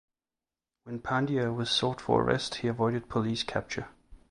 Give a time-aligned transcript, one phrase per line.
[0.81, 3.89] When Pandya was sought for arrest he avoided police capture.